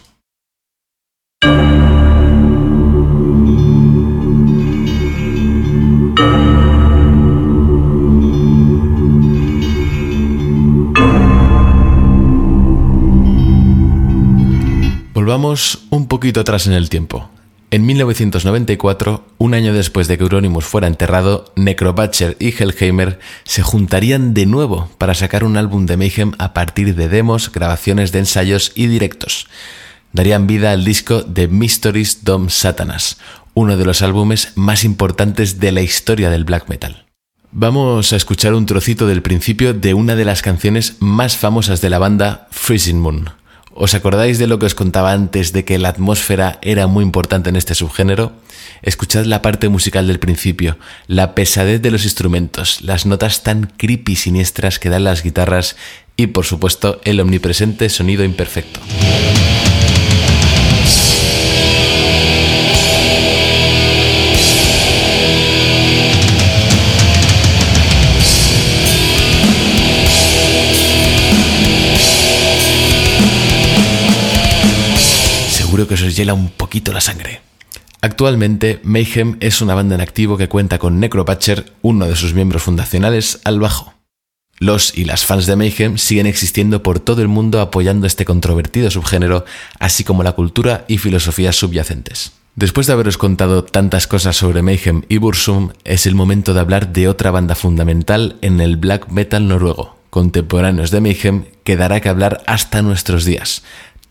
[15.25, 17.31] Volvamos un poquito atrás en el tiempo.
[17.71, 24.35] En 1994, un año después de que Euronymous fuera enterrado, Necrobatcher y Hellheimer se juntarían
[24.35, 28.73] de nuevo para sacar un álbum de Mayhem a partir de demos, grabaciones de ensayos
[28.75, 29.47] y directos.
[30.13, 33.17] Darían vida al disco The Mysteries Dom Satanas,
[33.55, 37.07] uno de los álbumes más importantes de la historia del black metal.
[37.51, 41.89] Vamos a escuchar un trocito del principio de una de las canciones más famosas de
[41.89, 43.31] la banda, Freezing Moon.
[43.77, 47.51] ¿Os acordáis de lo que os contaba antes de que la atmósfera era muy importante
[47.51, 48.31] en este subgénero?
[48.83, 54.15] Escuchad la parte musical del principio, la pesadez de los instrumentos, las notas tan creepy
[54.15, 55.75] siniestras que dan las guitarras
[56.17, 58.79] y por supuesto el omnipresente sonido imperfecto.
[75.88, 77.40] Que os hiela un poquito la sangre.
[78.05, 82.62] Actualmente, Mayhem es una banda en activo que cuenta con Necropatcher, uno de sus miembros
[82.62, 83.94] fundacionales, al bajo.
[84.59, 88.90] Los y las fans de Mayhem siguen existiendo por todo el mundo apoyando este controvertido
[88.90, 89.47] subgénero,
[89.79, 92.33] así como la cultura y filosofías subyacentes.
[92.57, 96.92] Después de haberos contado tantas cosas sobre Mayhem y Bursum, es el momento de hablar
[96.92, 102.11] de otra banda fundamental en el black metal noruego, contemporáneos de Mayhem, que dará que
[102.11, 103.62] hablar hasta nuestros días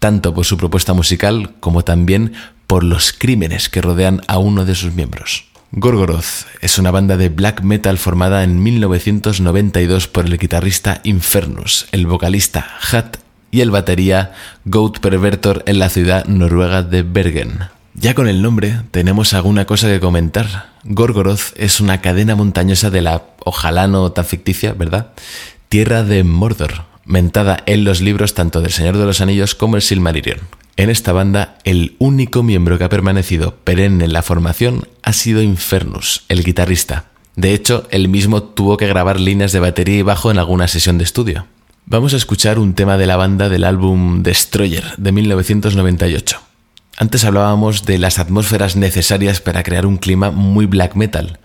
[0.04, 2.34] tanto por su propuesta musical como también
[2.68, 5.46] por los crímenes que rodean a uno de sus miembros.
[5.72, 12.06] Gorgoroth es una banda de black metal formada en 1992 por el guitarrista Infernus, el
[12.06, 13.16] vocalista Hat
[13.50, 14.34] y el batería
[14.66, 17.60] Goat Pervertor en la ciudad noruega de Bergen.
[17.94, 20.74] Ya con el nombre tenemos alguna cosa que comentar.
[20.84, 25.14] Gorgoroth es una cadena montañosa de la, ojalá no tan ficticia, ¿verdad?
[25.70, 29.82] Tierra de Mordor, mentada en los libros tanto del Señor de los Anillos como el
[29.82, 30.40] Silmarillion.
[30.76, 35.42] En esta banda, el único miembro que ha permanecido perenne en la formación ha sido
[35.42, 37.06] Infernus, el guitarrista.
[37.36, 40.98] De hecho, él mismo tuvo que grabar líneas de batería y bajo en alguna sesión
[40.98, 41.48] de estudio.
[41.86, 46.40] Vamos a escuchar un tema de la banda del álbum Destroyer de 1998.
[46.98, 51.40] Antes hablábamos de las atmósferas necesarias para crear un clima muy black metal,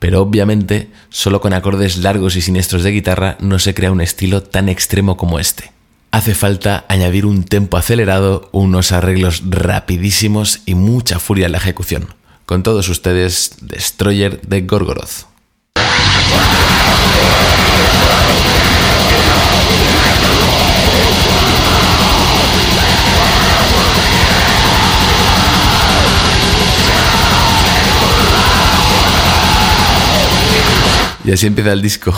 [0.00, 4.42] pero obviamente solo con acordes largos y siniestros de guitarra no se crea un estilo
[4.42, 5.72] tan extremo como este.
[6.10, 12.08] Hace falta añadir un tempo acelerado, unos arreglos rapidísimos y mucha furia en la ejecución.
[12.46, 15.30] Con todos ustedes, Destroyer de Gorgoroth.
[31.24, 32.14] Y así empieza el disco.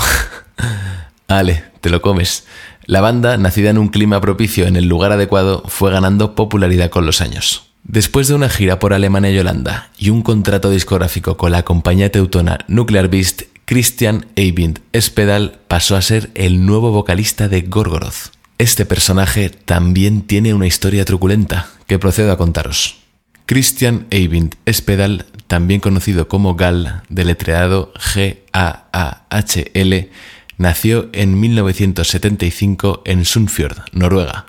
[1.28, 2.44] Vale, te lo comes.
[2.84, 7.06] La banda, nacida en un clima propicio en el lugar adecuado, fue ganando popularidad con
[7.06, 7.68] los años.
[7.84, 12.12] Después de una gira por Alemania y Holanda y un contrato discográfico con la compañía
[12.12, 18.32] teutona Nuclear Beast, Christian Eivind Espedal pasó a ser el nuevo vocalista de Gorgoroth.
[18.58, 22.98] Este personaje también tiene una historia truculenta que procedo a contaros.
[23.46, 28.50] Christian Eivind Espedal, también conocido como Gal, deletreado G-A-A-H-L,
[30.56, 34.46] nació en 1975 en Sundfjord, Noruega.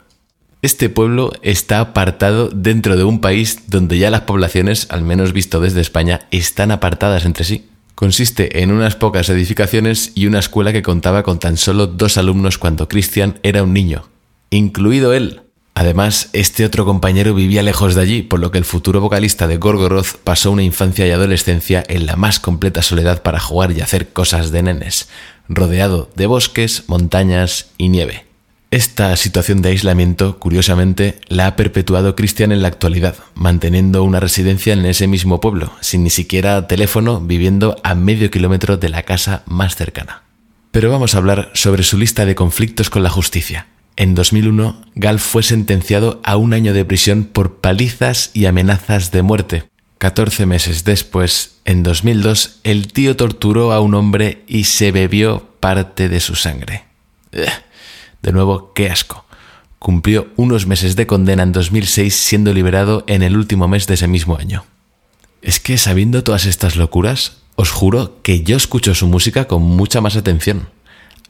[0.62, 5.60] Este pueblo está apartado dentro de un país donde ya las poblaciones, al menos visto
[5.60, 7.68] desde España, están apartadas entre sí.
[7.96, 12.58] Consiste en unas pocas edificaciones y una escuela que contaba con tan solo dos alumnos
[12.58, 14.08] cuando Christian era un niño,
[14.52, 15.42] incluido él.
[15.76, 19.58] Además, este otro compañero vivía lejos de allí, por lo que el futuro vocalista de
[19.58, 24.10] Gorgoroth pasó una infancia y adolescencia en la más completa soledad para jugar y hacer
[24.10, 25.10] cosas de nenes,
[25.50, 28.26] rodeado de bosques, montañas y nieve.
[28.70, 34.74] Esta situación de aislamiento, curiosamente, la ha perpetuado Cristian en la actualidad, manteniendo una residencia
[34.74, 39.44] en ese mismo pueblo, sin ni siquiera teléfono, viviendo a medio kilómetro de la casa
[39.46, 40.24] más cercana.
[40.72, 43.68] Pero vamos a hablar sobre su lista de conflictos con la justicia.
[43.96, 49.22] En 2001, Gal fue sentenciado a un año de prisión por palizas y amenazas de
[49.22, 49.70] muerte.
[50.00, 56.10] 14 meses después, en 2002, el tío torturó a un hombre y se bebió parte
[56.10, 56.86] de su sangre.
[57.32, 59.26] De nuevo, qué asco.
[59.80, 64.08] Cumplió unos meses de condena en 2006 siendo liberado en el último mes de ese
[64.08, 64.66] mismo año.
[65.42, 70.02] Es que sabiendo todas estas locuras, os juro que yo escucho su música con mucha
[70.02, 70.70] más atención.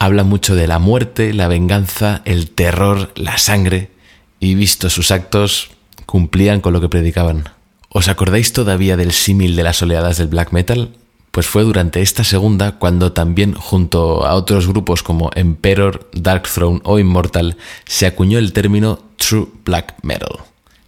[0.04, 3.90] Habla mucho de la muerte, la venganza, el terror, la sangre,
[4.38, 5.70] y visto sus actos,
[6.06, 7.46] cumplían con lo que predicaban.
[7.88, 10.90] ¿Os acordáis todavía del símil de las oleadas del black metal?
[11.32, 17.00] Pues fue durante esta segunda cuando también junto a otros grupos como Emperor, Darkthrone o
[17.00, 20.38] Immortal se acuñó el término True Black Metal.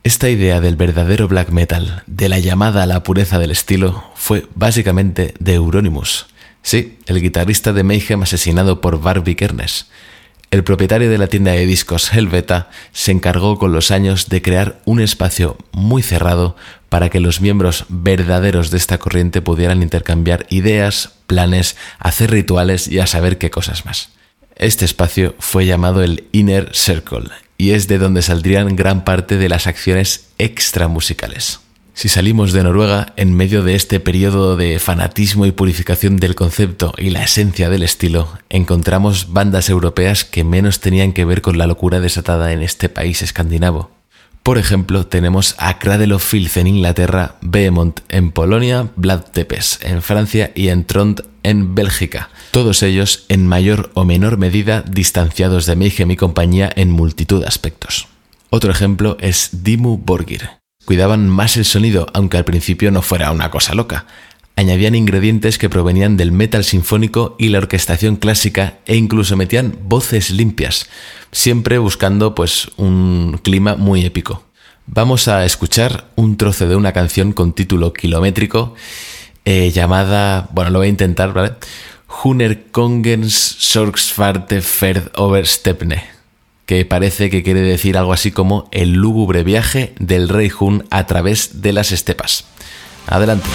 [0.04, 4.46] Esta idea del verdadero black metal, de la llamada a la pureza del estilo, fue
[4.56, 6.28] básicamente de Euronymous.
[6.66, 9.86] Sí, el guitarrista de Mayhem asesinado por Barbie Kernes.
[10.50, 14.82] El propietario de la tienda de discos Helveta se encargó con los años de crear
[14.84, 16.56] un espacio muy cerrado
[16.90, 22.98] para que los miembros verdaderos de esta corriente pudieran intercambiar ideas, planes, hacer rituales y
[22.98, 24.10] a saber qué cosas más.
[24.56, 29.50] Este espacio fue llamado el Inner Circle y es de donde saldrían gran parte de
[29.50, 31.60] las acciones extramusicales.
[31.96, 36.94] Si salimos de Noruega en medio de este periodo de fanatismo y purificación del concepto
[36.98, 41.68] y la esencia del estilo, encontramos bandas europeas que menos tenían que ver con la
[41.68, 43.92] locura desatada en este país escandinavo.
[44.44, 50.02] Por ejemplo, tenemos a Cradle of Filth en Inglaterra, Behemoth en Polonia, Blood Tepes en
[50.02, 56.12] Francia y Entrond en Bélgica, todos ellos en mayor o menor medida distanciados de Mayhem
[56.12, 58.10] y compañía en multitud de aspectos.
[58.50, 60.50] Otro ejemplo es Dimu Borgir,
[60.86, 64.06] Cuidaban más el sonido, aunque al principio no fuera una cosa loca.
[64.56, 70.30] Añadían ingredientes que provenían del metal sinfónico y la orquestación clásica e incluso metían voces
[70.30, 70.88] limpias,
[71.32, 74.44] siempre buscando pues un clima muy épico.
[74.86, 78.76] Vamos a escuchar un trozo de una canción con título kilométrico
[79.44, 81.54] eh, llamada, bueno, lo voy a intentar, ¿vale?
[82.24, 86.15] Huner Kongens Sorgsvarte Ferd Overstepne
[86.66, 91.06] que parece que quiere decir algo así como el lúgubre viaje del rey Hun a
[91.06, 92.46] través de las estepas.
[93.08, 93.48] Adelante.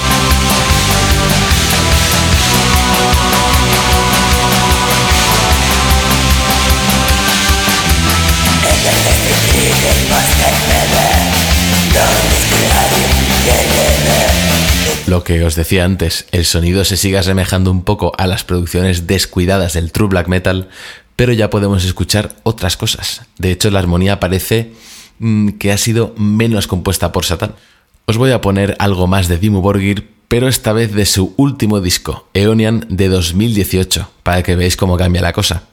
[15.07, 19.09] Lo que os decía antes, el sonido se sigue asemejando un poco a las producciones
[19.09, 20.69] descuidadas del true black metal,
[21.21, 23.27] pero ya podemos escuchar otras cosas.
[23.37, 24.73] De hecho, la armonía parece
[25.19, 27.57] mm, que ha sido menos compuesta por Satán.
[28.07, 31.83] Os voy a poner algo más de Dimmu Borgir, pero esta vez de su último
[31.83, 35.65] disco, Eonian de 2018, para que veáis cómo cambia la cosa.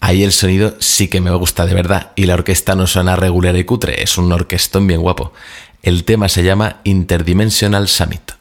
[0.00, 3.56] Ahí el sonido sí que me gusta de verdad y la orquesta no suena regular
[3.56, 5.32] y cutre, es un orquestón bien guapo.
[5.82, 8.32] El tema se llama Interdimensional Summit.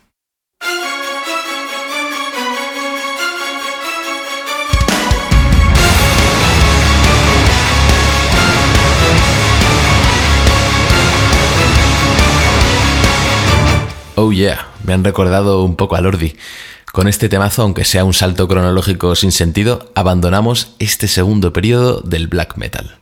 [14.16, 16.36] Oh yeah, me han recordado un poco a Lordi.
[16.92, 22.28] Con este temazo, aunque sea un salto cronológico sin sentido, abandonamos este segundo periodo del
[22.28, 23.00] black metal.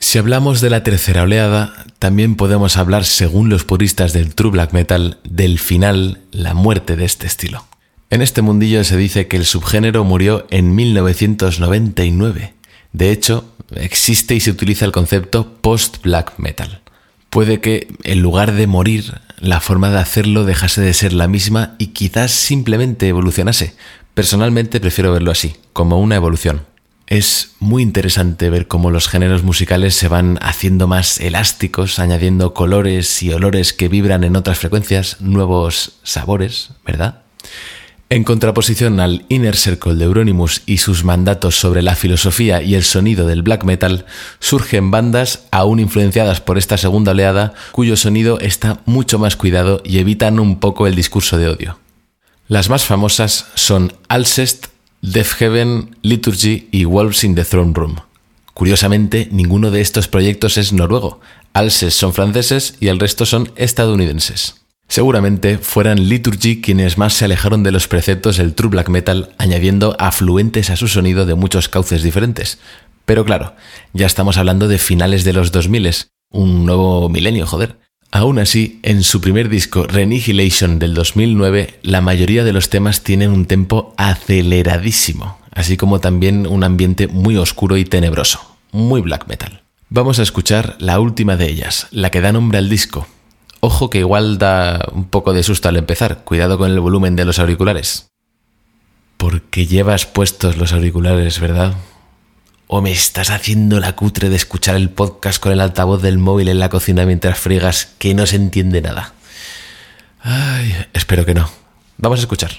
[0.00, 4.72] Si hablamos de la tercera oleada, también podemos hablar, según los puristas del true black
[4.72, 7.64] metal, del final, la muerte de este estilo.
[8.10, 12.54] En este mundillo se dice que el subgénero murió en 1999.
[12.92, 16.82] De hecho, existe y se utiliza el concepto post-black metal.
[17.30, 21.74] Puede que, en lugar de morir, la forma de hacerlo dejase de ser la misma
[21.78, 23.74] y quizás simplemente evolucionase.
[24.14, 26.62] Personalmente prefiero verlo así, como una evolución.
[27.06, 33.22] Es muy interesante ver cómo los géneros musicales se van haciendo más elásticos, añadiendo colores
[33.22, 37.22] y olores que vibran en otras frecuencias, nuevos sabores, ¿verdad?
[38.08, 42.84] En contraposición al Inner Circle de Euronymous y sus mandatos sobre la filosofía y el
[42.84, 44.06] sonido del black metal,
[44.38, 49.98] surgen bandas aún influenciadas por esta segunda oleada cuyo sonido está mucho más cuidado y
[49.98, 51.80] evitan un poco el discurso de odio.
[52.46, 54.66] Las más famosas son Alcest,
[55.02, 57.96] Death Heaven, Liturgy y Wolves in the Throne Room.
[58.54, 61.20] Curiosamente, ninguno de estos proyectos es noruego.
[61.54, 64.65] Alcest son franceses y el resto son estadounidenses.
[64.88, 69.96] Seguramente fueran Liturgy quienes más se alejaron de los preceptos del true black metal, añadiendo
[69.98, 72.58] afluentes a su sonido de muchos cauces diferentes.
[73.04, 73.54] Pero claro,
[73.92, 75.90] ya estamos hablando de finales de los 2000,
[76.30, 77.78] un nuevo milenio, joder.
[78.12, 83.30] Aún así, en su primer disco Renihilation del 2009, la mayoría de los temas tienen
[83.30, 89.62] un tempo aceleradísimo, así como también un ambiente muy oscuro y tenebroso, muy black metal.
[89.88, 93.06] Vamos a escuchar la última de ellas, la que da nombre al disco.
[93.66, 97.24] Ojo que igual da un poco de susto al empezar, cuidado con el volumen de
[97.24, 98.06] los auriculares.
[99.16, 101.74] Porque llevas puestos los auriculares, ¿verdad?
[102.68, 106.46] ¿O me estás haciendo la cutre de escuchar el podcast con el altavoz del móvil
[106.46, 109.14] en la cocina mientras friegas que no se entiende nada?
[110.20, 111.50] Ay, espero que no.
[111.98, 112.52] Vamos a escuchar.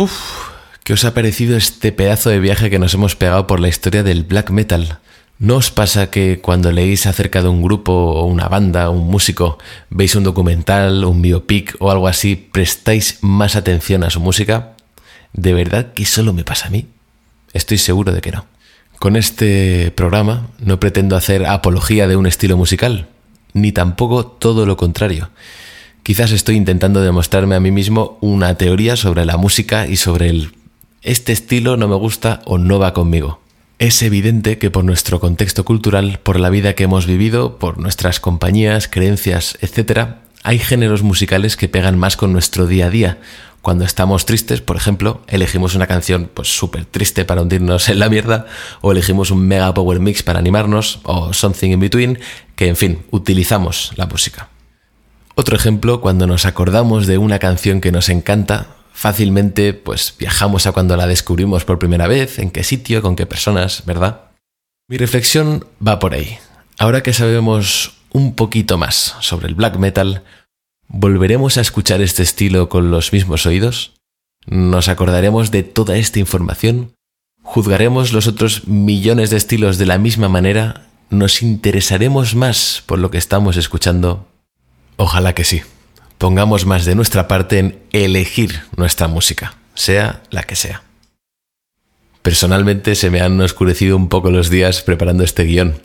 [0.00, 0.48] Uf,
[0.82, 4.02] ¿Qué os ha parecido este pedazo de viaje que nos hemos pegado por la historia
[4.02, 4.98] del black metal?
[5.38, 9.58] ¿No os pasa que cuando leéis acerca de un grupo o una banda, un músico,
[9.90, 14.72] veis un documental, un biopic o algo así, prestáis más atención a su música?
[15.34, 16.86] ¿De verdad que solo me pasa a mí?
[17.52, 18.46] Estoy seguro de que no.
[18.98, 23.08] Con este programa no pretendo hacer apología de un estilo musical,
[23.52, 25.28] ni tampoco todo lo contrario.
[26.02, 30.52] Quizás estoy intentando demostrarme a mí mismo una teoría sobre la música y sobre el
[31.02, 33.40] este estilo no me gusta o no va conmigo.
[33.78, 38.20] Es evidente que por nuestro contexto cultural, por la vida que hemos vivido, por nuestras
[38.20, 43.18] compañías, creencias, etc., hay géneros musicales que pegan más con nuestro día a día.
[43.62, 48.10] Cuando estamos tristes, por ejemplo, elegimos una canción pues súper triste para hundirnos en la
[48.10, 48.46] mierda,
[48.82, 52.18] o elegimos un mega power mix para animarnos, o something in between,
[52.56, 54.49] que en fin, utilizamos la música.
[55.34, 60.72] Otro ejemplo, cuando nos acordamos de una canción que nos encanta, fácilmente pues viajamos a
[60.72, 64.22] cuando la descubrimos por primera vez, en qué sitio, con qué personas, ¿verdad?
[64.88, 66.38] Mi reflexión va por ahí.
[66.78, 70.24] Ahora que sabemos un poquito más sobre el black metal,
[70.88, 73.92] ¿volveremos a escuchar este estilo con los mismos oídos?
[74.46, 76.94] ¿Nos acordaremos de toda esta información?
[77.42, 80.88] ¿Juzgaremos los otros millones de estilos de la misma manera?
[81.10, 84.29] ¿Nos interesaremos más por lo que estamos escuchando?
[84.96, 85.62] Ojalá que sí
[86.20, 90.82] pongamos más de nuestra parte en elegir nuestra música, sea la que sea.
[92.20, 95.80] Personalmente se me han oscurecido un poco los días preparando este guion.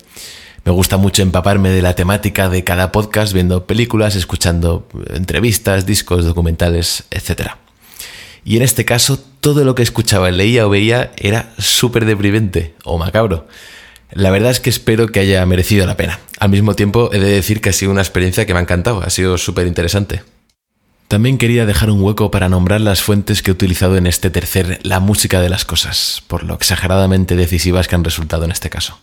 [0.66, 6.26] Me gusta mucho empaparme de la temática de cada podcast, viendo películas, escuchando entrevistas, discos,
[6.26, 7.52] documentales, etc.
[8.44, 12.98] Y en este caso, todo lo que escuchaba, leía o veía era súper deprimente o
[12.98, 13.48] macabro.
[14.12, 16.20] La verdad es que espero que haya merecido la pena.
[16.40, 19.02] Al mismo tiempo, he de decir que ha sido una experiencia que me ha encantado,
[19.02, 20.24] ha sido súper interesante.
[21.08, 24.80] También quería dejar un hueco para nombrar las fuentes que he utilizado en este tercer
[24.84, 29.00] La música de las cosas, por lo exageradamente decisivas que han resultado en este caso.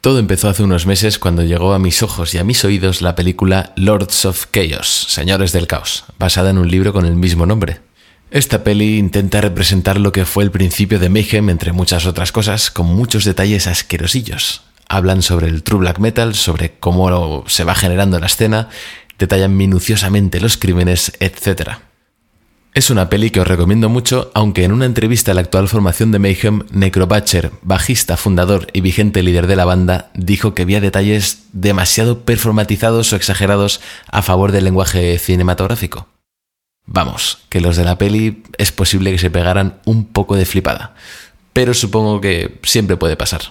[0.00, 3.14] Todo empezó hace unos meses cuando llegó a mis ojos y a mis oídos la
[3.14, 7.80] película Lords of Chaos, Señores del Caos, basada en un libro con el mismo nombre.
[8.30, 12.70] Esta peli intenta representar lo que fue el principio de Mayhem, entre muchas otras cosas,
[12.70, 14.62] con muchos detalles asquerosillos.
[14.88, 18.68] Hablan sobre el true black metal, sobre cómo se va generando la escena,
[19.18, 21.78] detallan minuciosamente los crímenes, etc.
[22.72, 26.12] Es una peli que os recomiendo mucho, aunque en una entrevista a la actual formación
[26.12, 31.46] de Mayhem, Necrobatcher, bajista, fundador y vigente líder de la banda, dijo que había detalles
[31.52, 36.06] demasiado performatizados o exagerados a favor del lenguaje cinematográfico.
[36.92, 40.94] Vamos, que los de la peli es posible que se pegaran un poco de flipada,
[41.52, 43.42] pero supongo que siempre puede pasar.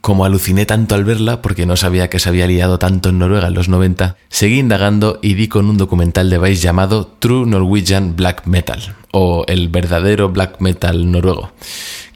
[0.00, 3.46] Como aluciné tanto al verla porque no sabía que se había liado tanto en Noruega
[3.46, 8.16] en los 90, seguí indagando y di con un documental de Vice llamado True Norwegian
[8.16, 11.52] Black Metal, o el verdadero black metal noruego,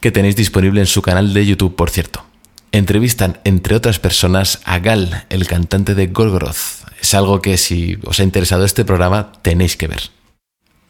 [0.01, 2.25] que tenéis disponible en su canal de YouTube, por cierto.
[2.73, 6.89] Entrevistan, entre otras personas, a Gal, el cantante de Gorgoroth.
[7.01, 10.11] Es algo que si os ha interesado este programa tenéis que ver.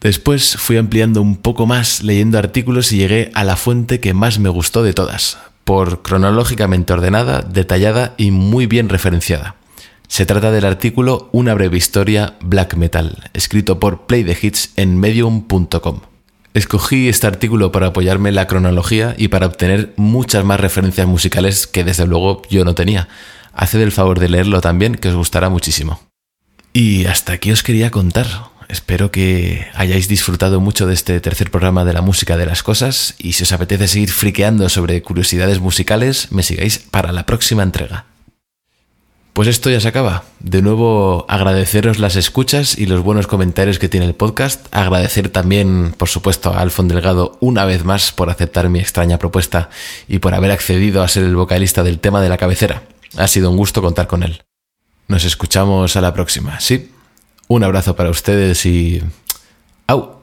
[0.04, 4.38] Después fui ampliando un poco más leyendo artículos y llegué a la fuente que más
[4.38, 9.56] me gustó de todas, por cronológicamente ordenada, detallada y muy bien referenciada.
[10.06, 15.00] Se trata del artículo Una breve historia Black Metal, escrito por Play the Hits en
[15.00, 16.00] medium.com.
[16.52, 21.66] Escogí este artículo para apoyarme en la cronología y para obtener muchas más referencias musicales
[21.66, 23.08] que desde luego yo no tenía.
[23.54, 25.98] Haced el favor de leerlo también, que os gustará muchísimo.
[26.74, 28.26] Y hasta aquí os quería contar.
[28.68, 33.14] Espero que hayáis disfrutado mucho de este tercer programa de la música de las cosas
[33.18, 38.06] y si os apetece seguir friqueando sobre curiosidades musicales, me sigáis para la próxima entrega.
[39.34, 40.22] Pues esto ya se acaba.
[40.38, 44.66] De nuevo agradeceros las escuchas y los buenos comentarios que tiene el podcast.
[44.70, 49.70] Agradecer también, por supuesto, a Alfon Delgado una vez más por aceptar mi extraña propuesta
[50.06, 52.84] y por haber accedido a ser el vocalista del tema de la cabecera.
[53.16, 54.44] Ha sido un gusto contar con él.
[55.08, 56.92] Nos escuchamos a la próxima, ¿sí?
[57.48, 59.02] Un abrazo para ustedes y...
[59.86, 60.20] ¡Au!